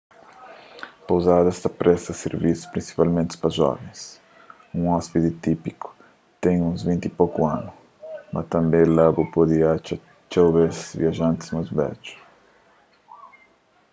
[1.07, 3.99] pouzadas ta presta sirvisus prinsipalmenti pa jovens
[4.75, 5.87] un ôspidi típiku
[6.43, 7.77] ten uns vinti y poku anus
[8.33, 9.95] mas tanbê la bu pode atxa
[10.29, 12.13] txeu bês viajantis más bedju